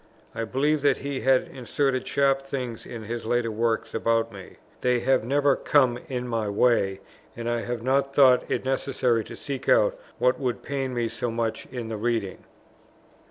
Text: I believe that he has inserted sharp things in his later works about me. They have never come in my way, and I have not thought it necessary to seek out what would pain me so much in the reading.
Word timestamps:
I 0.33 0.45
believe 0.45 0.81
that 0.81 0.97
he 0.97 1.19
has 1.19 1.47
inserted 1.47 2.07
sharp 2.07 2.41
things 2.41 2.87
in 2.87 3.03
his 3.03 3.23
later 3.23 3.51
works 3.51 3.93
about 3.93 4.33
me. 4.33 4.55
They 4.81 5.01
have 5.01 5.23
never 5.23 5.55
come 5.55 5.99
in 6.09 6.27
my 6.27 6.49
way, 6.49 7.01
and 7.37 7.47
I 7.47 7.61
have 7.61 7.83
not 7.83 8.11
thought 8.15 8.49
it 8.49 8.65
necessary 8.65 9.23
to 9.25 9.35
seek 9.35 9.69
out 9.69 9.99
what 10.17 10.39
would 10.39 10.63
pain 10.63 10.95
me 10.95 11.07
so 11.07 11.29
much 11.29 11.67
in 11.67 11.89
the 11.89 11.97
reading. 11.97 12.45